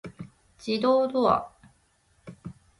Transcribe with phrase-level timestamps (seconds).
[0.57, 1.51] 自動ドア